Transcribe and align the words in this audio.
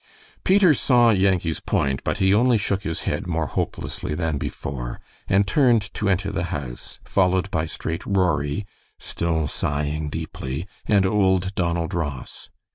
Peter 0.43 0.73
saw 0.73 1.11
Yankee's 1.11 1.59
point, 1.59 2.03
but 2.03 2.17
he 2.17 2.33
only 2.33 2.57
shook 2.57 2.81
his 2.81 3.01
head 3.01 3.27
more 3.27 3.45
hopelessly 3.45 4.15
than 4.15 4.39
before, 4.39 4.99
and 5.27 5.45
turned 5.45 5.93
to 5.93 6.09
enter 6.09 6.31
the 6.31 6.45
house, 6.45 6.97
followed 7.05 7.51
by 7.51 7.67
Straight 7.67 8.03
Rory, 8.07 8.65
still 8.97 9.45
sighing 9.45 10.09
deeply, 10.09 10.65
and 10.87 11.05
old 11.05 11.53
Donald 11.53 11.93
Ross. 11.93 12.49